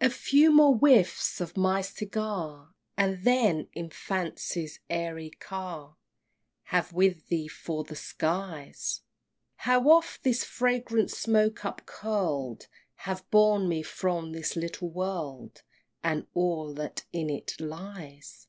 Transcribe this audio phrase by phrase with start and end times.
[0.00, 0.06] II.
[0.06, 5.96] A few more whiffs of my segar And then, in Fancy's airy car,
[6.66, 9.00] Have with thee for the skies:
[9.56, 12.68] How oft this fragrant smoke upcurl'd
[12.98, 15.64] Hath borne me from this little world,
[16.04, 18.46] And all that in it lies!